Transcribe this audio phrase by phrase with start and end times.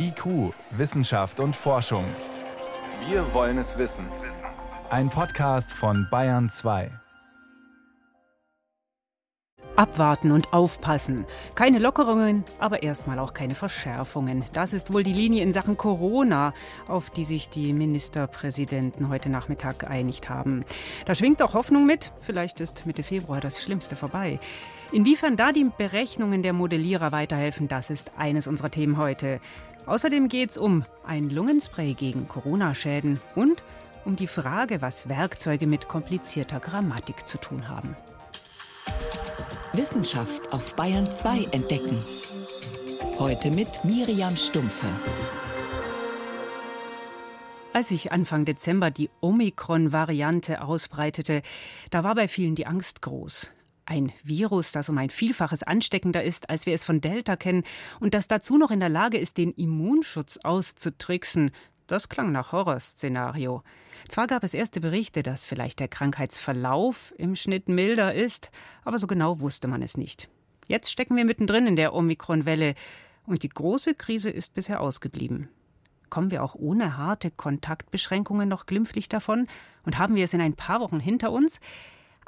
[0.00, 2.04] IQ, Wissenschaft und Forschung.
[3.08, 4.06] Wir wollen es wissen.
[4.90, 6.90] Ein Podcast von Bayern 2.
[9.74, 11.24] Abwarten und aufpassen.
[11.56, 14.44] Keine Lockerungen, aber erstmal auch keine Verschärfungen.
[14.52, 16.52] Das ist wohl die Linie in Sachen Corona,
[16.86, 20.64] auf die sich die Ministerpräsidenten heute Nachmittag geeinigt haben.
[21.06, 22.12] Da schwingt auch Hoffnung mit.
[22.20, 24.38] Vielleicht ist Mitte Februar das Schlimmste vorbei.
[24.90, 29.38] Inwiefern da die Berechnungen der Modellierer weiterhelfen, das ist eines unserer Themen heute.
[29.88, 33.62] Außerdem geht es um ein Lungenspray gegen Corona-Schäden und
[34.04, 37.96] um die Frage, was Werkzeuge mit komplizierter Grammatik zu tun haben.
[39.72, 41.96] Wissenschaft auf Bayern 2 entdecken.
[43.18, 44.86] Heute mit Miriam Stumpfe.
[47.72, 51.40] Als sich Anfang Dezember die Omikron-Variante ausbreitete,
[51.90, 53.50] da war bei vielen die Angst groß.
[53.90, 57.64] Ein Virus, das um ein Vielfaches ansteckender ist, als wir es von Delta kennen
[58.00, 61.52] und das dazu noch in der Lage ist, den Immunschutz auszutricksen,
[61.86, 63.62] das klang nach Horrorszenario.
[64.10, 68.50] Zwar gab es erste Berichte, dass vielleicht der Krankheitsverlauf im Schnitt milder ist,
[68.84, 70.28] aber so genau wusste man es nicht.
[70.66, 72.74] Jetzt stecken wir mittendrin in der Omikron-Welle
[73.24, 75.48] und die große Krise ist bisher ausgeblieben.
[76.10, 79.46] Kommen wir auch ohne harte Kontaktbeschränkungen noch glimpflich davon
[79.86, 81.58] und haben wir es in ein paar Wochen hinter uns?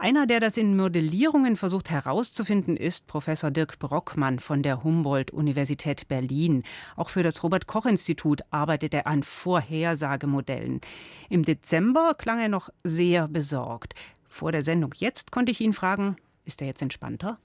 [0.02, 6.62] Einer, der das in Modellierungen versucht herauszufinden, ist Professor Dirk Brockmann von der Humboldt-Universität Berlin.
[6.96, 10.80] Auch für das Robert-Koch-Institut arbeitet er an Vorhersagemodellen.
[11.28, 13.92] Im Dezember klang er noch sehr besorgt.
[14.26, 17.36] Vor der Sendung jetzt konnte ich ihn fragen, ist er jetzt entspannter?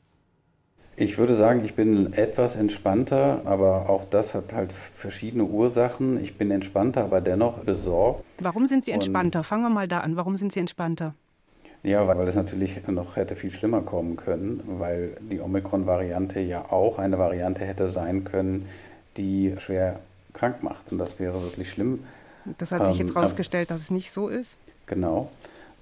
[0.95, 6.23] Ich würde sagen, ich bin etwas entspannter, aber auch das hat halt verschiedene Ursachen.
[6.23, 8.23] Ich bin entspannter, aber dennoch besorgt.
[8.39, 9.39] Warum sind Sie entspannter?
[9.39, 10.15] Und Fangen wir mal da an.
[10.15, 11.15] Warum sind Sie entspannter?
[11.85, 16.97] Ja, weil es natürlich noch hätte viel schlimmer kommen können, weil die Omikron-Variante ja auch
[16.97, 18.67] eine Variante hätte sein können,
[19.17, 19.99] die schwer
[20.33, 20.91] krank macht.
[20.91, 22.03] Und das wäre wirklich schlimm.
[22.57, 24.57] Das hat sich jetzt herausgestellt, ähm, dass es nicht so ist?
[24.87, 25.29] Genau.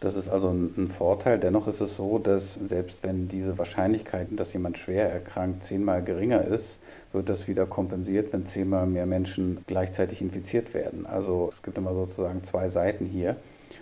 [0.03, 1.39] Das ist also ein, Vorteil.
[1.39, 6.43] Dennoch ist es so, dass selbst wenn diese Wahrscheinlichkeit, dass jemand schwer erkrankt, zehnmal geringer
[6.43, 6.77] ist,
[7.13, 11.05] wird das wieder kompensiert, wenn zehnmal mehr Menschen gleichzeitig infiziert werden.
[11.05, 13.37] Also es gibt immer sozusagen zwei Seiten hier.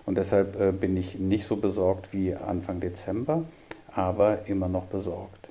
[0.06, 3.46] Und deshalb äh, bin ich nicht so besorgt wie Anfang Dezember,
[3.92, 5.50] aber immer noch besorgt.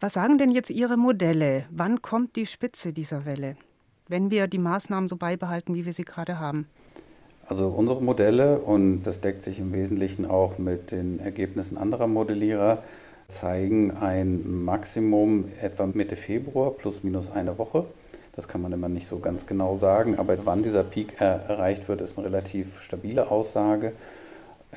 [0.00, 1.66] Was sagen denn jetzt Ihre Modelle?
[1.70, 3.56] Wann kommt die Spitze dieser Welle,
[4.08, 6.66] wenn wir die Maßnahmen so beibehalten, wie wir sie gerade haben?
[7.48, 12.82] Also unsere Modelle, und das deckt sich im Wesentlichen auch mit den Ergebnissen anderer Modellierer,
[13.28, 17.84] zeigen ein Maximum etwa Mitte Februar plus minus eine Woche.
[18.34, 22.00] Das kann man immer nicht so ganz genau sagen, aber wann dieser Peak erreicht wird,
[22.00, 23.92] ist eine relativ stabile Aussage.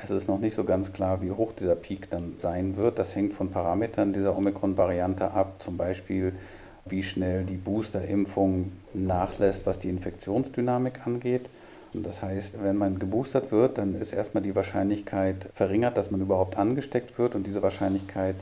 [0.02, 2.98] Es ist noch nicht so ganz klar, wie hoch dieser Peak dann sein wird.
[2.98, 6.32] Das hängt von Parametern dieser Omikron-Variante ab, zum Beispiel
[6.86, 11.42] wie schnell die Boosterimpfung nachlässt, was die Infektionsdynamik angeht.
[11.92, 16.20] Und das heißt, wenn man geboostert wird, dann ist erstmal die Wahrscheinlichkeit verringert, dass man
[16.20, 18.36] überhaupt angesteckt wird und diese Wahrscheinlichkeit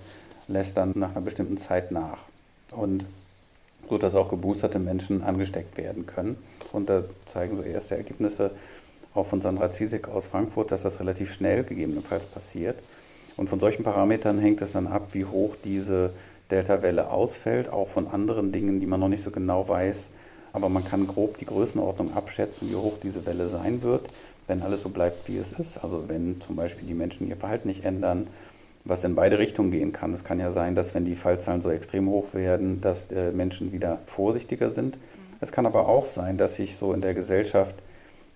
[0.48, 2.18] lässt dann nach einer bestimmten Zeit nach.
[2.72, 3.04] Und
[3.88, 6.36] so dass auch geboosterte Menschen angesteckt werden können.
[6.72, 8.50] Und da zeigen so erste Ergebnisse
[9.14, 12.78] auch von Sandra Ziesek aus Frankfurt, dass das relativ schnell gegebenenfalls passiert.
[13.36, 16.10] Und von solchen Parametern hängt es dann ab, wie hoch diese
[16.50, 20.10] Delta-Welle ausfällt, auch von anderen Dingen, die man noch nicht so genau weiß.
[20.58, 24.06] Aber man kann grob die Größenordnung abschätzen, wie hoch diese Welle sein wird,
[24.48, 25.84] wenn alles so bleibt, wie es ist.
[25.84, 28.26] Also wenn zum Beispiel die Menschen ihr Verhalten nicht ändern,
[28.84, 30.12] was in beide Richtungen gehen kann.
[30.12, 33.70] Es kann ja sein, dass wenn die Fallzahlen so extrem hoch werden, dass äh, Menschen
[33.70, 34.98] wieder vorsichtiger sind.
[35.40, 37.76] Es kann aber auch sein, dass sich so in der Gesellschaft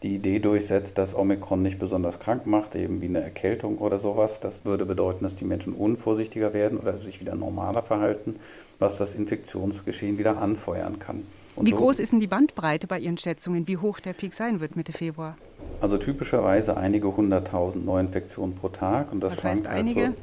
[0.05, 4.39] die Idee durchsetzt, dass Omikron nicht besonders krank macht, eben wie eine Erkältung oder sowas.
[4.39, 8.37] Das würde bedeuten, dass die Menschen unvorsichtiger werden oder sich wieder normaler verhalten,
[8.79, 11.25] was das Infektionsgeschehen wieder anfeuern kann.
[11.57, 14.35] Und wie so, groß ist denn die Bandbreite bei Ihren Schätzungen, wie hoch der Peak
[14.35, 15.37] sein wird Mitte Februar?
[15.81, 19.13] Also typischerweise einige hunderttausend Neuinfektionen pro Tag.
[19.13, 19.97] Und das Was schwankt heißt?
[19.97, 20.23] Halt so,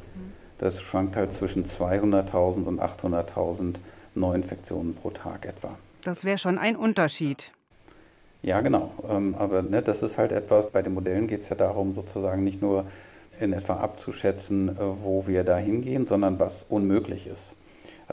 [0.59, 3.75] das schwankt halt zwischen 200.000 und 800.000
[4.15, 5.77] Neuinfektionen pro Tag etwa.
[6.03, 7.51] Das wäre schon ein Unterschied.
[8.41, 8.91] Ja, genau.
[9.09, 12.43] Ähm, aber ne, das ist halt etwas, bei den Modellen geht es ja darum, sozusagen
[12.43, 12.85] nicht nur
[13.39, 17.53] in etwa abzuschätzen, äh, wo wir da hingehen, sondern was unmöglich ist.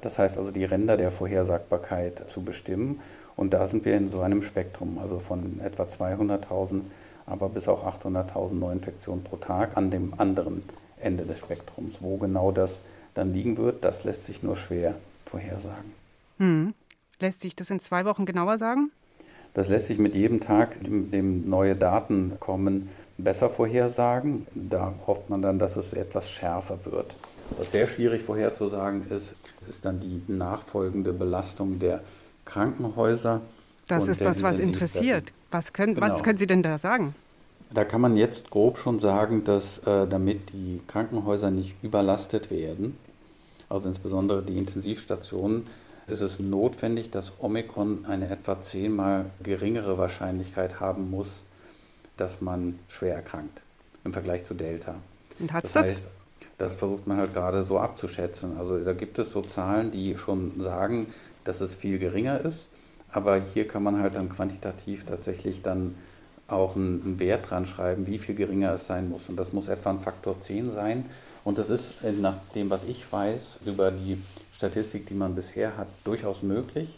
[0.01, 3.01] Das heißt also, die Ränder der Vorhersagbarkeit zu bestimmen.
[3.37, 6.83] Und da sind wir in so einem Spektrum, also von etwa 200.000,
[7.27, 10.63] aber bis auch 800.000 Neuinfektionen pro Tag an dem anderen
[10.99, 11.99] Ende des Spektrums.
[12.01, 12.81] Wo genau das
[13.15, 14.95] dann liegen wird, das lässt sich nur schwer
[15.27, 15.93] vorhersagen.
[16.39, 16.75] Hm.
[17.21, 18.91] Lässt sich das in zwei Wochen genauer sagen?
[19.55, 24.47] Das lässt sich mit jedem Tag, dem, dem neue Daten kommen, besser vorhersagen.
[24.55, 27.15] Da hofft man dann, dass es etwas schärfer wird.
[27.57, 29.35] Was sehr schwierig vorherzusagen ist,
[29.69, 32.01] ist dann die nachfolgende Belastung der
[32.47, 33.43] Krankenhäuser,
[33.87, 35.33] Das ist das, was interessiert.
[35.51, 36.07] Was können, genau.
[36.07, 37.15] was können Sie denn da sagen?
[37.71, 42.97] Da kann man jetzt grob schon sagen, dass äh, damit die Krankenhäuser nicht überlastet werden,
[43.69, 45.67] also insbesondere die Intensivstationen,
[46.07, 51.43] ist es notwendig, dass Omikron eine etwa zehnmal geringere Wahrscheinlichkeit haben muss,
[52.17, 53.63] dass man schwer erkrankt
[54.05, 54.95] im Vergleich zu Delta.
[55.41, 55.87] Und hat's das?
[55.87, 56.09] Heißt,
[56.59, 58.57] das versucht man halt gerade so abzuschätzen.
[58.59, 61.07] Also da gibt es so Zahlen, die schon sagen,
[61.47, 62.69] dass es viel geringer ist.
[63.11, 65.95] Aber hier kann man halt dann quantitativ tatsächlich dann
[66.49, 69.29] auch einen Wert dran schreiben, wie viel geringer es sein muss.
[69.29, 71.07] Und das muss etwa ein Faktor 10 sein.
[71.45, 74.19] Und das ist nach dem, was ich weiß, über die
[74.55, 76.89] Statistik, die man bisher hat, durchaus möglich.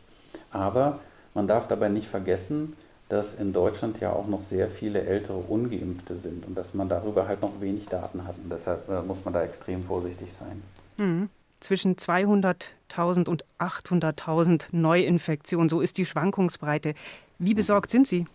[0.50, 1.00] Aber
[1.34, 2.74] man darf dabei nicht vergessen,
[3.08, 7.26] dass in Deutschland ja auch noch sehr viele ältere Ungeimpfte sind und dass man darüber
[7.26, 8.34] halt noch wenig Daten hat.
[8.42, 10.62] Und deshalb äh, muss man da extrem vorsichtig sein.
[10.98, 11.28] Mhm.
[11.60, 16.94] Zwischen 200.000 und 800.000 Neuinfektionen, so ist die Schwankungsbreite.
[17.38, 18.26] Wie besorgt sind Sie?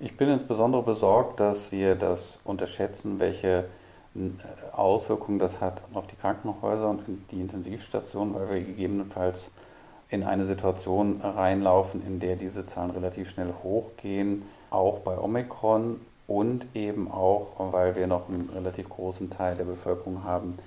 [0.00, 3.64] Ich bin insbesondere besorgt, dass wir das unterschätzen, welche
[4.72, 9.50] Auswirkungen das hat auf die Krankenhäuser und die Intensivstationen, weil wir gegebenenfalls
[10.10, 16.66] in eine Situation reinlaufen, in der diese Zahlen relativ schnell hochgehen, auch bei Omikron und
[16.74, 20.58] eben auch, weil wir noch einen relativ großen Teil der Bevölkerung haben,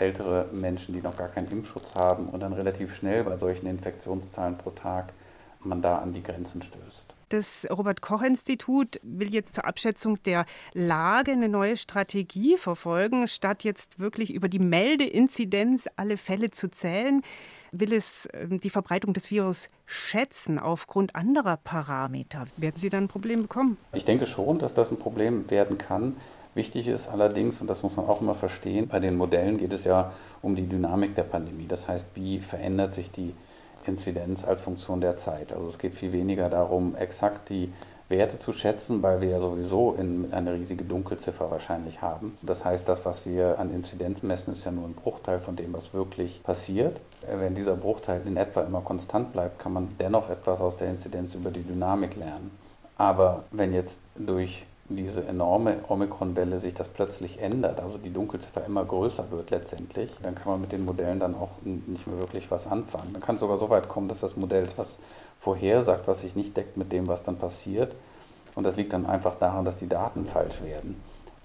[0.00, 4.58] ältere Menschen, die noch gar keinen Impfschutz haben und dann relativ schnell bei solchen Infektionszahlen
[4.58, 5.12] pro Tag
[5.60, 7.14] man da an die Grenzen stößt.
[7.30, 13.64] Das Robert Koch Institut will jetzt zur Abschätzung der Lage eine neue Strategie verfolgen, statt
[13.64, 17.22] jetzt wirklich über die Meldeinzidenz alle Fälle zu zählen
[17.72, 22.46] will es ähm, die Verbreitung des Virus schätzen aufgrund anderer Parameter.
[22.56, 23.76] Werden Sie dann ein Problem bekommen?
[23.92, 26.16] Ich denke schon, dass das ein Problem werden kann.
[26.58, 29.84] Wichtig ist allerdings, und das muss man auch immer verstehen, bei den Modellen geht es
[29.84, 30.10] ja
[30.42, 31.68] um die Dynamik der Pandemie.
[31.68, 33.32] Das heißt, wie verändert sich die
[33.86, 35.52] Inzidenz als Funktion der Zeit?
[35.52, 37.72] Also es geht viel weniger darum, exakt die
[38.08, 42.36] Werte zu schätzen, weil wir ja sowieso in eine riesige Dunkelziffer wahrscheinlich haben.
[42.42, 45.72] Das heißt, das, was wir an Inzidenz messen, ist ja nur ein Bruchteil von dem,
[45.72, 47.00] was wirklich passiert.
[47.32, 51.36] Wenn dieser Bruchteil in etwa immer konstant bleibt, kann man dennoch etwas aus der Inzidenz
[51.36, 52.50] über die Dynamik lernen.
[52.96, 58.84] Aber wenn jetzt durch diese enorme Omikron-Welle sich das plötzlich ändert, also die Dunkelziffer immer
[58.84, 62.66] größer wird letztendlich, dann kann man mit den Modellen dann auch nicht mehr wirklich was
[62.66, 63.12] anfangen.
[63.12, 64.98] Dann kann es sogar so weit kommen, dass das Modell etwas
[65.40, 67.94] vorhersagt, was sich nicht deckt mit dem, was dann passiert.
[68.54, 70.96] Und das liegt dann einfach daran, dass die Daten falsch werden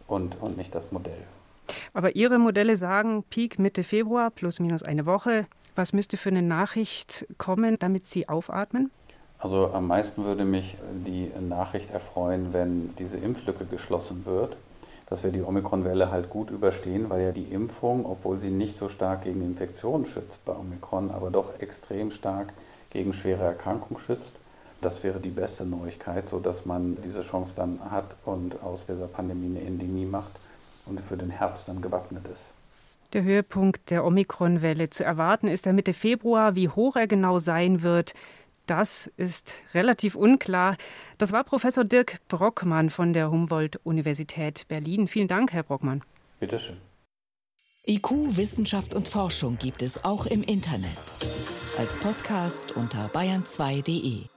[0.08, 1.24] und, und nicht das Modell.
[1.94, 5.48] Aber Ihre Modelle sagen Peak Mitte Februar plus minus eine Woche.
[5.76, 8.92] Was müsste für eine Nachricht kommen, damit Sie aufatmen?
[9.44, 14.56] Also am meisten würde mich die Nachricht erfreuen, wenn diese Impflücke geschlossen wird,
[15.10, 18.88] dass wir die Omikron-Welle halt gut überstehen, weil ja die Impfung, obwohl sie nicht so
[18.88, 22.54] stark gegen Infektionen schützt bei Omikron, aber doch extrem stark
[22.90, 24.32] gegen schwere Erkrankungen schützt.
[24.80, 29.58] Das wäre die beste Neuigkeit, sodass man diese Chance dann hat und aus dieser Pandemie
[29.58, 30.32] eine Endemie macht
[30.86, 32.54] und für den Herbst dann gewappnet ist.
[33.12, 36.56] Der Höhepunkt der Omikron-Welle zu erwarten ist der Mitte Februar.
[36.56, 38.14] Wie hoch er genau sein wird,
[38.66, 40.78] das ist relativ unklar.
[41.18, 45.08] Das war Professor Dirk Brockmann von der Humboldt-Universität Berlin.
[45.08, 46.02] Vielen Dank, Herr Brockmann.
[46.40, 46.78] Bitte schön.
[47.86, 50.98] IQ, Wissenschaft und Forschung gibt es auch im Internet.
[51.78, 54.33] Als Podcast unter bayern2.de.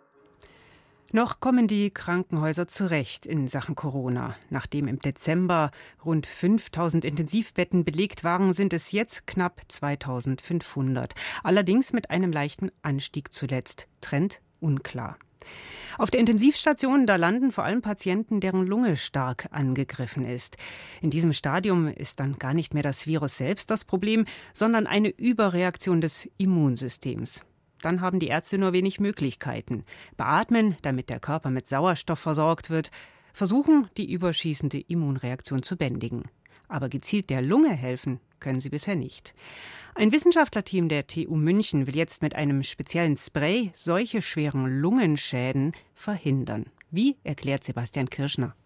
[1.13, 4.35] Noch kommen die Krankenhäuser zurecht in Sachen Corona.
[4.51, 5.71] Nachdem im Dezember
[6.05, 11.15] rund 5000 Intensivbetten belegt waren, sind es jetzt knapp 2500.
[11.45, 13.87] Allerdings mit einem leichten Anstieg zuletzt.
[14.01, 15.17] Trend unklar.
[15.97, 20.57] Auf der Intensivstation, da landen vor allem Patienten, deren Lunge stark angegriffen ist.
[21.01, 25.09] In diesem Stadium ist dann gar nicht mehr das Virus selbst das Problem, sondern eine
[25.09, 27.43] Überreaktion des Immunsystems.
[27.87, 29.85] Dann haben die Ärzte nur wenig Möglichkeiten.
[30.17, 32.91] Beatmen, damit der Körper mit Sauerstoff versorgt wird,
[33.33, 36.25] versuchen, die überschießende Immunreaktion zu bändigen.
[36.67, 39.35] Aber gezielt der Lunge helfen können sie bisher nicht.
[39.95, 46.67] Ein Wissenschaftlerteam der TU München will jetzt mit einem speziellen Spray solche schweren Lungenschäden verhindern.
[46.91, 48.57] Wie erklärt Sebastian Kirschner?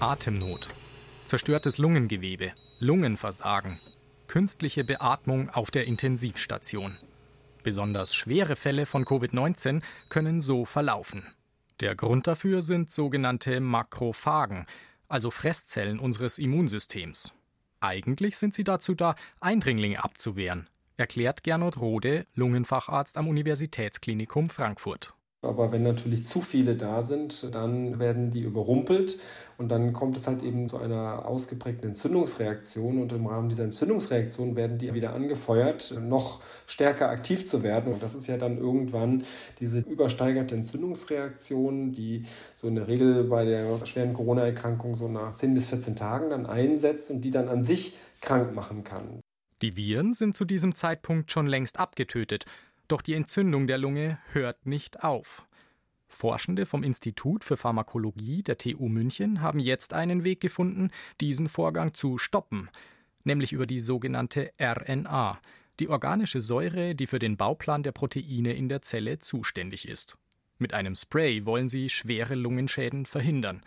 [0.00, 0.68] Atemnot,
[1.26, 3.78] zerstörtes Lungengewebe, Lungenversagen,
[4.28, 6.96] künstliche Beatmung auf der Intensivstation.
[7.64, 11.24] Besonders schwere Fälle von Covid-19 können so verlaufen.
[11.80, 14.66] Der Grund dafür sind sogenannte Makrophagen,
[15.08, 17.32] also Fresszellen unseres Immunsystems.
[17.80, 25.14] Eigentlich sind sie dazu da, Eindringlinge abzuwehren, erklärt Gernot Rode, Lungenfacharzt am Universitätsklinikum Frankfurt.
[25.40, 29.20] Aber wenn natürlich zu viele da sind, dann werden die überrumpelt
[29.56, 34.56] und dann kommt es halt eben zu einer ausgeprägten Entzündungsreaktion und im Rahmen dieser Entzündungsreaktion
[34.56, 37.92] werden die wieder angefeuert, noch stärker aktiv zu werden.
[37.92, 39.22] Und das ist ja dann irgendwann
[39.60, 42.24] diese übersteigerte Entzündungsreaktion, die
[42.56, 46.46] so in der Regel bei der schweren Corona-Erkrankung so nach 10 bis 14 Tagen dann
[46.46, 49.20] einsetzt und die dann an sich krank machen kann.
[49.62, 52.44] Die Viren sind zu diesem Zeitpunkt schon längst abgetötet.
[52.88, 55.46] Doch die Entzündung der Lunge hört nicht auf.
[56.08, 60.90] Forschende vom Institut für Pharmakologie der TU München haben jetzt einen Weg gefunden,
[61.20, 62.70] diesen Vorgang zu stoppen,
[63.24, 65.38] nämlich über die sogenannte RNA,
[65.80, 70.16] die organische Säure, die für den Bauplan der Proteine in der Zelle zuständig ist.
[70.56, 73.62] Mit einem Spray wollen sie schwere Lungenschäden verhindern.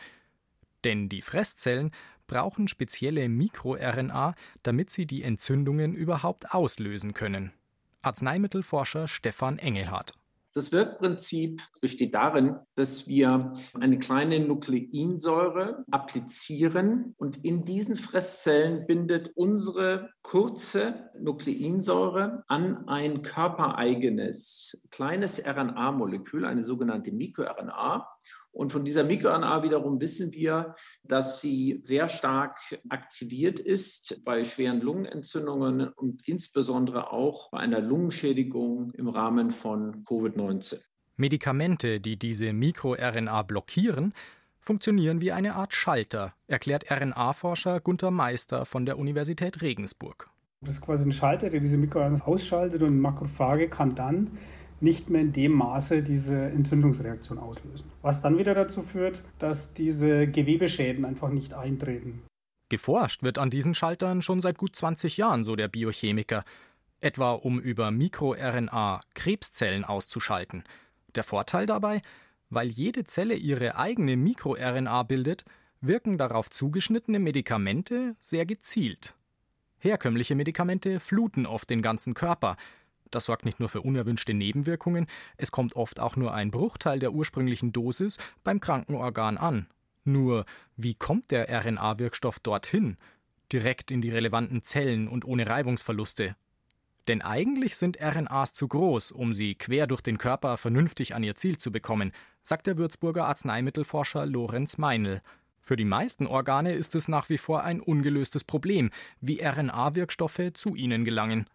[0.84, 1.92] Denn die Fresszellen
[2.26, 7.54] brauchen spezielle MikroRNA, damit sie die Entzündungen überhaupt auslösen können.
[8.02, 10.14] Arzneimittelforscher Stefan Engelhardt.
[10.54, 19.32] Das Wirkprinzip besteht darin, dass wir eine kleine Nukleinsäure applizieren und in diesen Fresszellen bindet
[19.36, 28.06] unsere kurze Nukleinsäure an ein körpereigenes kleines RNA-Molekül, eine sogenannte MikroRNA.
[28.52, 32.58] Und von dieser MikroRNA wiederum wissen wir, dass sie sehr stark
[32.90, 40.82] aktiviert ist bei schweren Lungenentzündungen und insbesondere auch bei einer Lungenschädigung im Rahmen von Covid-19.
[41.16, 44.14] Medikamente, die diese MikroRNA blockieren,
[44.60, 50.30] funktionieren wie eine Art Schalter, erklärt RNA-Forscher Gunther Meister von der Universität Regensburg.
[50.62, 54.38] Das ist quasi ein Schalter, der diese MikroRNA ausschaltet und Makrophage kann dann
[54.82, 57.92] nicht mehr in dem Maße diese Entzündungsreaktion auslösen.
[58.02, 62.24] Was dann wieder dazu führt, dass diese Gewebeschäden einfach nicht eintreten.
[62.70, 66.44] Geforscht wird an diesen Schaltern schon seit gut 20 Jahren, so der Biochemiker,
[67.02, 70.64] etwa um über MikroRNA Krebszellen auszuschalten.
[71.16, 72.02] Der Vorteil dabei,
[72.50, 75.44] weil jede Zelle ihre eigene MikroRNA bildet,
[75.82, 79.16] wirken darauf zugeschnittene Medikamente sehr gezielt.
[79.80, 82.56] Herkömmliche Medikamente fluten oft den ganzen Körper,
[83.12, 87.14] das sorgt nicht nur für unerwünschte Nebenwirkungen, es kommt oft auch nur ein Bruchteil der
[87.14, 89.68] ursprünglichen Dosis beim Krankenorgan an.
[90.04, 92.98] Nur, wie kommt der RNA-Wirkstoff dorthin?
[93.52, 96.36] Direkt in die relevanten Zellen und ohne Reibungsverluste.
[97.08, 101.36] Denn eigentlich sind RNAs zu groß, um sie quer durch den Körper vernünftig an ihr
[101.36, 102.12] Ziel zu bekommen,
[102.44, 105.22] sagt der Würzburger Arzneimittelforscher Lorenz Meinl.
[105.60, 108.90] Für die meisten Organe ist es nach wie vor ein ungelöstes Problem,
[109.20, 111.48] wie RNA-Wirkstoffe zu ihnen gelangen.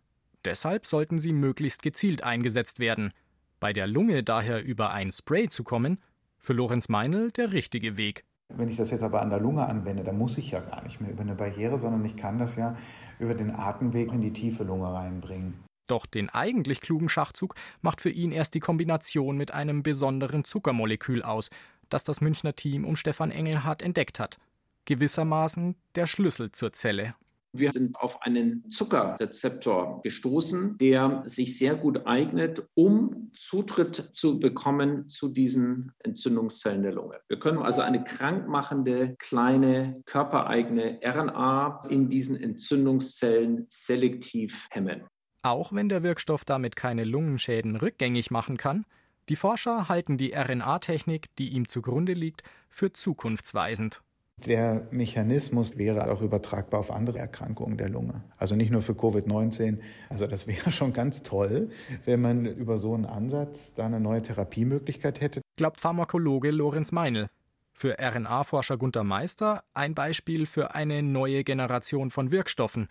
[0.47, 3.13] Deshalb sollten sie möglichst gezielt eingesetzt werden.
[3.59, 5.99] Bei der Lunge daher über ein Spray zu kommen,
[6.39, 8.25] für Lorenz Meinl der richtige Weg.
[8.55, 11.01] Wenn ich das jetzt aber an der Lunge anwende, dann muss ich ja gar nicht
[11.01, 12.77] mehr über eine Barriere, sondern ich kann das ja
[13.19, 15.65] über den Atemweg in die tiefe Lunge reinbringen.
[15.89, 21.25] Doch den eigentlich klugen Schachzug macht für ihn erst die Kombination mit einem besonderen Zuckermolekül
[21.25, 21.51] aus,
[21.89, 24.39] das das Münchner Team um Stefan Engelhardt entdeckt hat.
[24.85, 27.17] Gewissermaßen der Schlüssel zur Zelle.
[27.53, 35.09] Wir sind auf einen Zuckerrezeptor gestoßen, der sich sehr gut eignet, um Zutritt zu bekommen
[35.09, 37.21] zu diesen Entzündungszellen der Lunge.
[37.29, 45.05] Wir können also eine krankmachende kleine körpereigene RNA in diesen Entzündungszellen selektiv hemmen.
[45.43, 48.85] Auch wenn der Wirkstoff damit keine Lungenschäden rückgängig machen kann,
[49.29, 54.03] die Forscher halten die RNA-Technik, die ihm zugrunde liegt, für zukunftsweisend.
[54.45, 58.23] Der Mechanismus wäre auch übertragbar auf andere Erkrankungen der Lunge.
[58.37, 59.79] Also nicht nur für Covid-19.
[60.09, 61.71] Also das wäre schon ganz toll,
[62.05, 65.41] wenn man über so einen Ansatz da eine neue Therapiemöglichkeit hätte.
[65.57, 67.29] Glaubt Pharmakologe Lorenz Meinl.
[67.73, 72.89] Für RNA-Forscher Gunther Meister ein Beispiel für eine neue Generation von Wirkstoffen.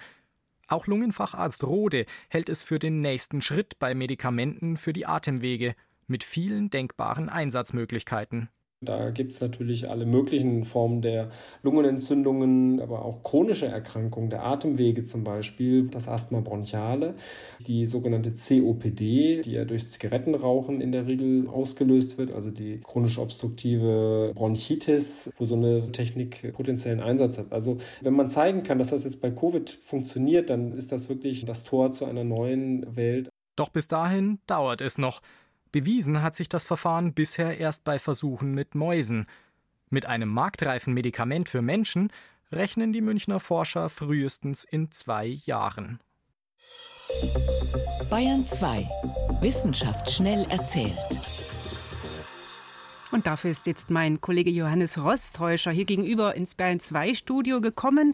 [0.67, 5.75] Auch Lungenfacharzt Rode hält es für den nächsten Schritt bei Medikamenten für die Atemwege
[6.07, 8.49] mit vielen denkbaren Einsatzmöglichkeiten.
[8.86, 11.30] Da gibt es natürlich alle möglichen Formen der
[11.63, 17.15] Lungenentzündungen, aber auch chronische Erkrankungen der Atemwege zum Beispiel, das Asthma bronchiale,
[17.68, 23.18] die sogenannte COPD, die ja durch Zigarettenrauchen in der Regel ausgelöst wird, also die chronisch
[23.18, 27.51] obstruktive Bronchitis, wo so eine Technik potenziellen Einsatz hat.
[27.51, 31.46] Also wenn man zeigen kann, dass das jetzt bei Covid funktioniert, dann ist das wirklich
[31.46, 33.30] das Tor zu einer neuen Welt.
[33.56, 35.22] Doch bis dahin dauert es noch.
[35.75, 39.25] Bewiesen hat sich das Verfahren bisher erst bei Versuchen mit Mäusen.
[39.89, 42.13] Mit einem marktreifen Medikament für Menschen
[42.53, 46.00] rechnen die Münchner Forscher frühestens in zwei Jahren.
[48.10, 48.88] Bayern 2.
[49.41, 50.96] Wissenschaft schnell erzählt.
[53.12, 58.13] Und dafür ist jetzt mein Kollege Johannes Rostäuscher hier gegenüber ins Bayern 2 Studio gekommen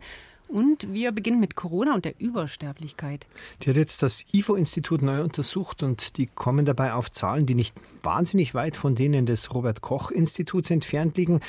[0.52, 3.26] Und wir beginnen mit Corona und der Übersterblichkeit.
[3.62, 7.76] Die hat jetzt das IFO-Institut neu untersucht und die kommen dabei auf Zahlen, die nicht
[8.04, 11.40] wahnsinnig weit von denen des Robert-Koch-Instituts entfernt liegen,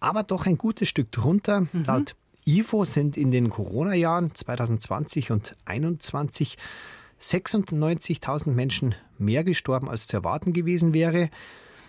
[0.00, 1.62] aber doch ein gutes Stück drunter.
[1.72, 1.84] Mhm.
[1.86, 6.56] Laut IFO sind in den Corona-Jahren 2020 und 2021
[7.20, 11.30] 96.000 Menschen mehr gestorben, als zu erwarten gewesen wäre.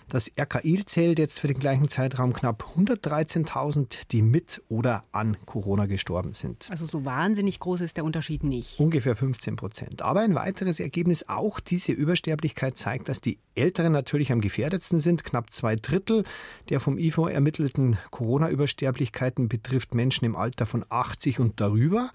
[0.09, 5.85] Das RKI zählt jetzt für den gleichen Zeitraum knapp 113.000, die mit oder an Corona
[5.85, 6.67] gestorben sind.
[6.71, 8.79] Also so wahnsinnig groß ist der Unterschied nicht.
[8.79, 10.01] Ungefähr 15 Prozent.
[10.01, 15.23] Aber ein weiteres Ergebnis, auch diese Übersterblichkeit zeigt, dass die Älteren natürlich am gefährdetsten sind.
[15.23, 16.23] Knapp zwei Drittel
[16.69, 22.09] der vom IFO ermittelten Corona-Übersterblichkeiten betrifft Menschen im Alter von 80 und darüber.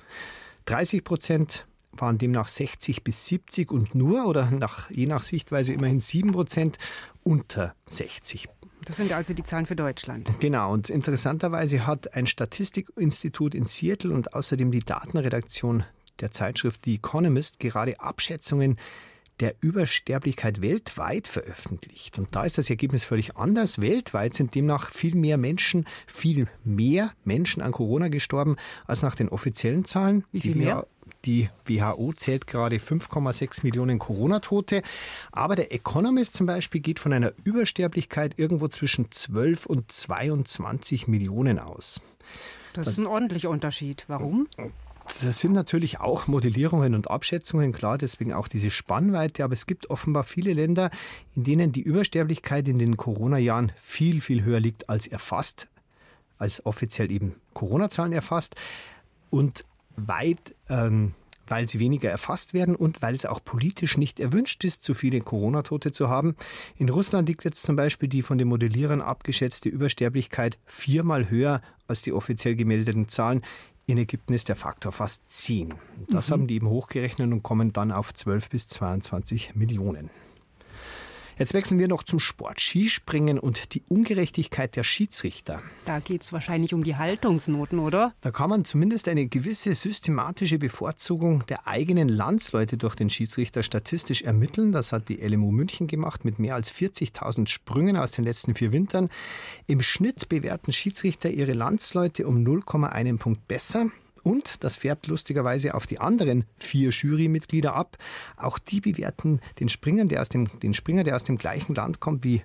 [0.67, 1.67] 30 Prozent
[2.01, 6.79] waren demnach 60 bis 70 und nur oder nach, je nach Sichtweise immerhin 7 Prozent
[7.23, 8.49] unter 60.
[8.85, 10.31] Das sind also die Zahlen für Deutschland.
[10.41, 15.85] Genau, und interessanterweise hat ein Statistikinstitut in Seattle und außerdem die Datenredaktion
[16.21, 18.77] der Zeitschrift The Economist gerade Abschätzungen
[19.41, 22.19] der Übersterblichkeit weltweit veröffentlicht.
[22.19, 23.81] Und da ist das Ergebnis völlig anders.
[23.81, 29.29] Weltweit sind demnach viel mehr Menschen, viel mehr Menschen an Corona gestorben als nach den
[29.29, 30.25] offiziellen Zahlen.
[30.31, 30.87] Wie viel mehr?
[31.25, 34.83] Die WHO zählt gerade 5,6 Millionen Corona-Tote.
[35.33, 41.59] Aber der Economist zum Beispiel geht von einer Übersterblichkeit irgendwo zwischen 12 und 22 Millionen
[41.59, 42.01] aus.
[42.75, 44.05] Das, das ist ein ordentlicher Unterschied.
[44.09, 44.49] Warum?
[45.23, 49.45] Das sind natürlich auch Modellierungen und Abschätzungen, klar, deswegen auch diese Spannweite.
[49.45, 50.91] Aber es gibt offenbar viele Länder,
[51.37, 55.69] in denen die Übersterblichkeit in den Corona-Jahren viel, viel höher liegt als erfasst,
[56.39, 58.57] als offiziell eben Corona-Zahlen erfasst.
[59.31, 59.65] Und
[59.97, 61.15] weit, ähm,
[61.47, 65.21] weil sie weniger erfasst werden und weil es auch politisch nicht erwünscht ist, zu viele
[65.21, 66.37] Corona-Tote zu haben.
[66.77, 72.03] In Russland liegt jetzt zum Beispiel die von den Modellierern abgeschätzte Übersterblichkeit viermal höher als
[72.03, 73.43] die offiziell gemeldeten Zahlen.
[73.87, 75.75] In Ägypten ist der Faktor fast 10.
[76.09, 76.33] Das mhm.
[76.33, 80.09] haben die eben hochgerechnet und kommen dann auf 12 bis 22 Millionen.
[81.37, 82.61] Jetzt wechseln wir noch zum Sport.
[82.61, 85.63] Skispringen und die Ungerechtigkeit der Schiedsrichter.
[85.85, 88.15] Da geht es wahrscheinlich um die Haltungsnoten, oder?
[88.21, 94.23] Da kann man zumindest eine gewisse systematische Bevorzugung der eigenen Landsleute durch den Schiedsrichter statistisch
[94.23, 94.71] ermitteln.
[94.71, 98.73] Das hat die LMU München gemacht mit mehr als 40.000 Sprüngen aus den letzten vier
[98.73, 99.09] Wintern.
[99.67, 103.87] Im Schnitt bewerten Schiedsrichter ihre Landsleute um 0,1 Punkt besser.
[104.25, 107.97] Und das färbt lustigerweise auf die anderen vier Jurymitglieder ab.
[108.37, 112.01] Auch die bewerten den Springer, der aus dem, den Springer, der aus dem gleichen Land
[112.01, 112.43] kommt wie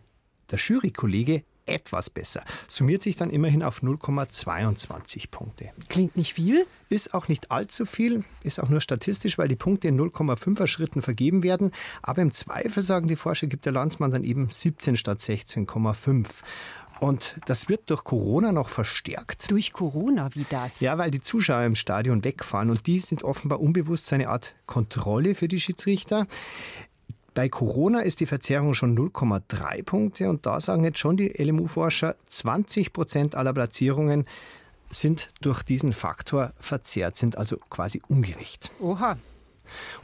[0.52, 2.44] der Jurykollege, etwas besser.
[2.68, 5.70] Summiert sich dann immerhin auf 0,22 Punkte.
[5.88, 6.66] Klingt nicht viel?
[6.90, 11.02] Ist auch nicht allzu viel, ist auch nur statistisch, weil die Punkte in 0,5er Schritten
[11.02, 11.72] vergeben werden.
[12.02, 16.26] Aber im Zweifel, sagen die Forscher, gibt der Landsmann dann eben 17 statt 16,5.
[17.00, 19.50] Und das wird durch Corona noch verstärkt.
[19.52, 20.80] Durch Corona, wie das?
[20.80, 25.36] Ja, weil die Zuschauer im Stadion wegfahren und die sind offenbar unbewusst eine Art Kontrolle
[25.36, 26.28] für die Schiedsrichter.
[27.34, 32.16] Bei Corona ist die Verzerrung schon 0,3 Punkte und da sagen jetzt schon die LMU-Forscher,
[32.28, 34.26] 20 Prozent aller Platzierungen
[34.90, 38.72] sind durch diesen Faktor verzerrt, sind also quasi ungerecht.
[38.80, 39.18] Oha.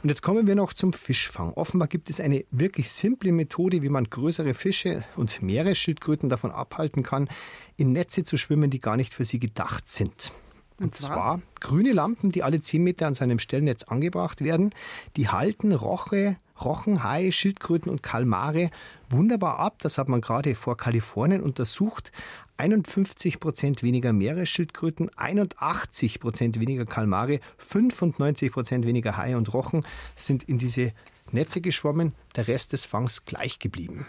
[0.02, 1.52] Und jetzt kommen wir noch zum Fischfang.
[1.54, 7.02] Offenbar gibt es eine wirklich simple Methode, wie man größere Fische und Meeresschildkröten davon abhalten
[7.02, 7.28] kann,
[7.76, 10.32] in Netze zu schwimmen, die gar nicht für sie gedacht sind.
[10.78, 11.40] Und, zwar?
[11.60, 14.70] grüne Lampen, die alle 10 Meter an seinem Stellnetz angebracht werden,
[15.16, 18.70] die halten Roche, Rochen, Haie, Schildkröten und Kalmare
[19.08, 19.76] wunderbar ab.
[19.80, 22.12] Das hat man gerade vor Kalifornien untersucht.
[22.58, 30.42] 51 Prozent weniger Meeresschildkröten, 81 Prozent weniger Kalmare, 95 Prozent weniger Haie und Rochen sind
[30.44, 30.92] in diese
[31.32, 32.14] Netze geschwommen.
[32.34, 34.06] Der Rest des Fangs gleich geblieben.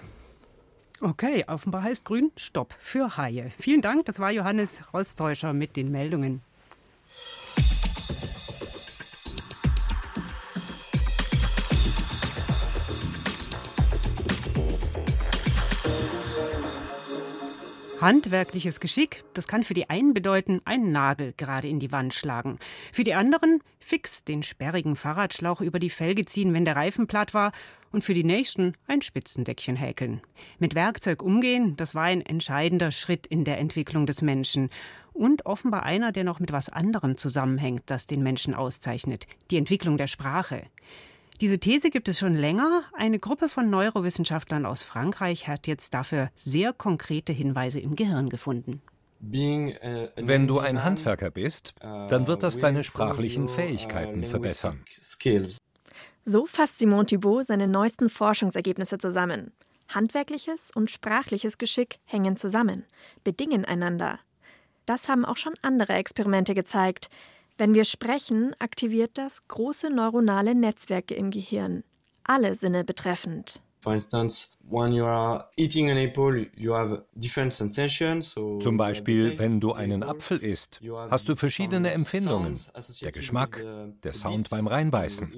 [1.01, 3.51] Okay, offenbar heißt grün Stopp für Haie.
[3.59, 6.41] Vielen Dank, das war Johannes Rostäuscher mit den Meldungen.
[18.07, 22.57] Handwerkliches Geschick, das kann für die einen bedeuten, einen Nagel gerade in die Wand schlagen.
[22.93, 27.33] Für die anderen fix den sperrigen Fahrradschlauch über die Felge ziehen, wenn der Reifen platt
[27.33, 27.51] war.
[27.91, 30.21] Und für die nächsten ein Spitzendeckchen häkeln.
[30.57, 34.69] Mit Werkzeug umgehen, das war ein entscheidender Schritt in der Entwicklung des Menschen.
[35.11, 39.27] Und offenbar einer, der noch mit was anderem zusammenhängt, das den Menschen auszeichnet.
[39.51, 40.61] Die Entwicklung der Sprache.
[41.39, 42.83] Diese These gibt es schon länger.
[42.93, 48.81] Eine Gruppe von Neurowissenschaftlern aus Frankreich hat jetzt dafür sehr konkrete Hinweise im Gehirn gefunden.
[49.19, 54.83] Wenn du ein Handwerker bist, dann wird das deine sprachlichen Fähigkeiten verbessern.
[56.25, 59.51] So fasst Simon Thibault seine neuesten Forschungsergebnisse zusammen.
[59.89, 62.83] Handwerkliches und sprachliches Geschick hängen zusammen,
[63.23, 64.19] bedingen einander.
[64.85, 67.09] Das haben auch schon andere Experimente gezeigt.
[67.57, 71.83] Wenn wir sprechen, aktiviert das große neuronale Netzwerke im Gehirn,
[72.23, 73.61] alle Sinne betreffend.
[78.59, 82.59] Zum Beispiel, wenn du einen Apfel isst, hast du verschiedene Empfindungen.
[83.01, 83.63] Der Geschmack,
[84.03, 85.31] der Sound beim Reinbeißen.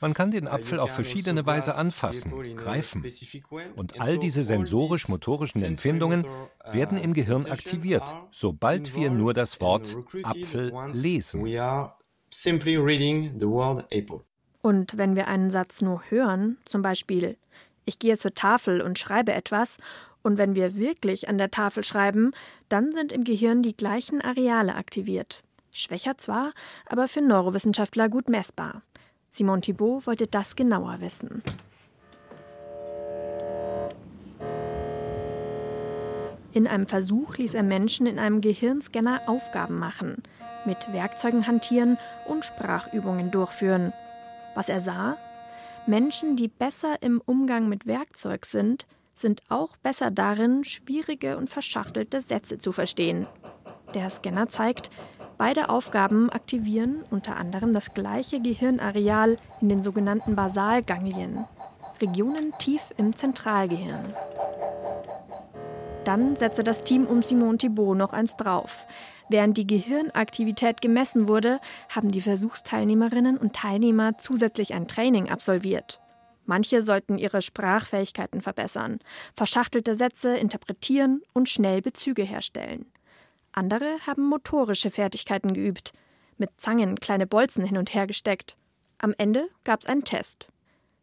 [0.00, 3.04] Man kann den Apfel auf verschiedene Weise anfassen, greifen.
[3.76, 6.24] Und all diese sensorisch-motorischen Empfindungen
[6.70, 11.44] werden im Gehirn aktiviert, sobald wir nur das Wort Apfel lesen.
[14.60, 17.36] Und wenn wir einen Satz nur hören, zum Beispiel
[17.88, 19.78] ich gehe zur Tafel und schreibe etwas,
[20.22, 22.32] und wenn wir wirklich an der Tafel schreiben,
[22.68, 25.42] dann sind im Gehirn die gleichen Areale aktiviert.
[25.72, 26.52] Schwächer zwar,
[26.86, 28.82] aber für Neurowissenschaftler gut messbar.
[29.30, 31.42] Simon Thibault wollte das genauer wissen.
[36.52, 40.22] In einem Versuch ließ er Menschen in einem Gehirnscanner Aufgaben machen,
[40.64, 43.92] mit Werkzeugen hantieren und Sprachübungen durchführen.
[44.54, 45.16] Was er sah?
[45.88, 52.20] Menschen, die besser im Umgang mit Werkzeug sind, sind auch besser darin, schwierige und verschachtelte
[52.20, 53.26] Sätze zu verstehen.
[53.94, 54.90] Der Scanner zeigt,
[55.38, 61.46] beide Aufgaben aktivieren unter anderem das gleiche Gehirnareal in den sogenannten Basalganglien,
[62.02, 64.12] Regionen tief im Zentralgehirn.
[66.04, 68.86] Dann setzte das Team um Simon Thibault noch eins drauf.
[69.28, 71.60] Während die Gehirnaktivität gemessen wurde,
[71.90, 76.00] haben die Versuchsteilnehmerinnen und Teilnehmer zusätzlich ein Training absolviert.
[76.46, 79.00] Manche sollten ihre Sprachfähigkeiten verbessern,
[79.36, 82.86] verschachtelte Sätze interpretieren und schnell Bezüge herstellen.
[83.52, 85.92] Andere haben motorische Fertigkeiten geübt,
[86.38, 88.56] mit Zangen kleine Bolzen hin und her gesteckt.
[88.96, 90.48] Am Ende gab es einen Test.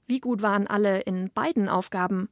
[0.07, 2.29] Wie gut waren alle in beiden Aufgaben?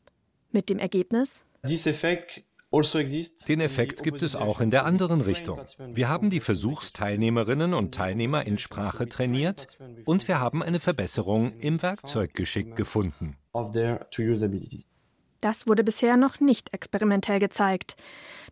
[0.52, 1.46] Mit dem Ergebnis?
[1.68, 5.62] This effect Den Effekt gibt es auch in der anderen Richtung.
[5.78, 11.84] Wir haben die Versuchsteilnehmerinnen und Teilnehmer in Sprache trainiert und wir haben eine Verbesserung im
[11.84, 13.38] Werkzeuggeschick gefunden.
[15.42, 17.96] Das wurde bisher noch nicht experimentell gezeigt.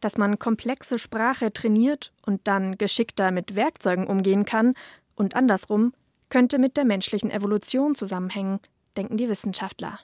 [0.02, 4.76] Dass man komplexe Sprache trainiert und dann geschickter mit Werkzeugen umgehen kann
[5.16, 5.94] und andersrum,
[6.30, 8.60] könnte mit der menschlichen Evolution zusammenhängen,
[8.98, 10.00] denken die Wissenschaftler.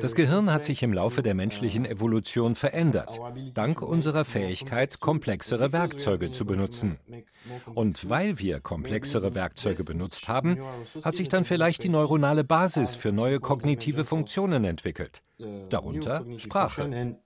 [0.00, 3.20] Das Gehirn hat sich im Laufe der menschlichen Evolution verändert,
[3.54, 6.98] dank unserer Fähigkeit, komplexere Werkzeuge zu benutzen.
[7.74, 10.58] Und weil wir komplexere Werkzeuge benutzt haben,
[11.04, 15.22] hat sich dann vielleicht die neuronale Basis für neue kognitive Funktionen entwickelt,
[15.68, 17.16] darunter Sprache.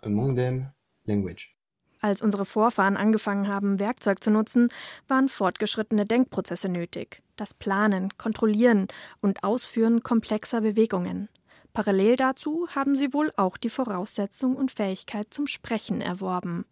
[2.03, 4.69] Als unsere Vorfahren angefangen haben, Werkzeug zu nutzen,
[5.07, 7.23] waren fortgeschrittene Denkprozesse nötig.
[7.37, 8.89] Das Planen, Kontrollieren
[9.21, 11.29] und Ausführen komplexer Bewegungen.
[11.73, 16.67] Parallel dazu haben sie wohl auch die Voraussetzung und Fähigkeit zum Sprechen erworben.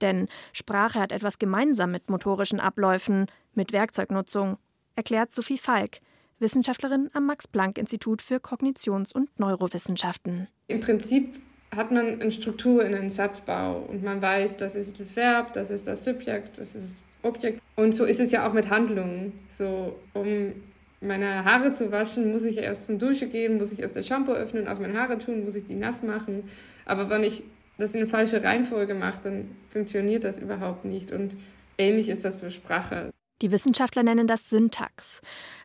[0.00, 4.56] Denn Sprache hat etwas gemeinsam mit motorischen Abläufen, mit Werkzeugnutzung,
[4.94, 5.98] erklärt Sophie Falk,
[6.38, 10.46] Wissenschaftlerin am Max-Planck-Institut für Kognitions- und Neurowissenschaften.
[10.68, 11.40] Im Prinzip
[11.74, 15.70] hat man eine Struktur in einen Satzbau und man weiß, das ist das Verb, das
[15.70, 17.60] ist das Subjekt, das ist das Objekt.
[17.76, 19.32] Und so ist es ja auch mit Handlungen.
[19.48, 20.52] So, um
[21.00, 24.32] meine Haare zu waschen, muss ich erst zum Dusche gehen, muss ich erst das Shampoo
[24.32, 26.44] öffnen, auf meine Haare tun, muss ich die nass machen.
[26.86, 27.42] Aber wenn ich
[27.78, 31.12] das in eine falsche Reihenfolge mache, dann funktioniert das überhaupt nicht.
[31.12, 31.36] Und
[31.78, 33.10] ähnlich ist das für Sprache.
[33.42, 35.22] Die Wissenschaftler nennen das Syntax,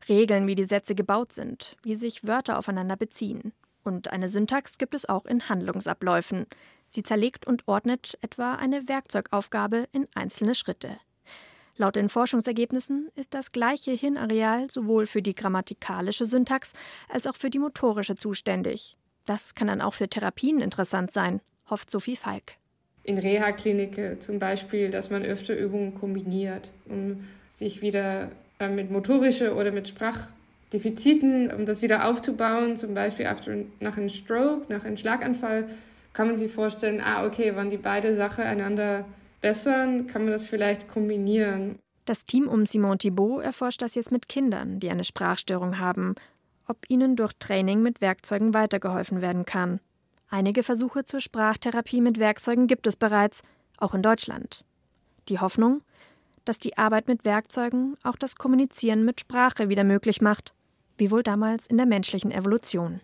[0.07, 3.51] Regeln, wie die Sätze gebaut sind, wie sich Wörter aufeinander beziehen.
[3.85, 6.47] Und eine Syntax gibt es auch in Handlungsabläufen.
[6.89, 10.97] Sie zerlegt und ordnet etwa eine Werkzeugaufgabe in einzelne Schritte.
[11.77, 16.73] Laut den Forschungsergebnissen ist das gleiche Hirnareal sowohl für die grammatikalische Syntax
[17.09, 18.97] als auch für die motorische zuständig.
[19.25, 22.53] Das kann dann auch für Therapien interessant sein, hofft Sophie Falk.
[23.03, 29.53] In Reha-Kliniken zum Beispiel, dass man öfter Übungen kombiniert, um sich wieder äh, mit motorische
[29.53, 30.31] oder mit Sprach
[30.75, 33.25] Defiziten, um das wieder aufzubauen, zum Beispiel
[33.79, 35.69] nach einem Stroke, nach einem Schlaganfall,
[36.11, 39.05] kann man sich vorstellen, ah, okay, wenn die beide Sachen einander
[39.41, 41.79] bessern, kann man das vielleicht kombinieren.
[42.03, 46.15] Das Team um Simon Thibault erforscht das jetzt mit Kindern, die eine Sprachstörung haben,
[46.67, 49.79] ob ihnen durch Training mit Werkzeugen weitergeholfen werden kann.
[50.29, 53.43] Einige Versuche zur Sprachtherapie mit Werkzeugen gibt es bereits,
[53.77, 54.65] auch in Deutschland.
[55.29, 55.81] Die Hoffnung,
[56.43, 60.53] dass die Arbeit mit Werkzeugen auch das Kommunizieren mit Sprache wieder möglich macht,
[60.97, 63.01] wie wohl damals in der menschlichen Evolution.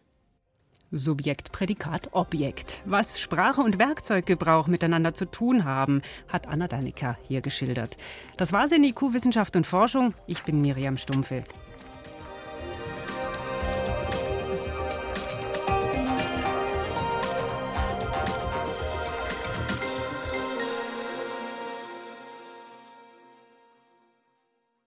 [0.94, 2.82] Subjekt, Prädikat, Objekt.
[2.86, 7.96] Was Sprache und Werkzeuggebrauch miteinander zu tun haben, hat Anna Danica hier geschildert.
[8.36, 10.14] Das war's in IQ Wissenschaft und Forschung.
[10.28, 11.44] Ich bin Miriam Stumpfe.